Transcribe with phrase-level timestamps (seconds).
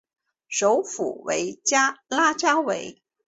[0.47, 1.61] 首府为
[2.09, 3.03] 拉加韦。